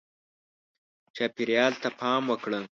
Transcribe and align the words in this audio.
چاپېریال 1.15 1.73
ته 1.81 1.89
پام 1.99 2.21
وکړه. 2.31 2.59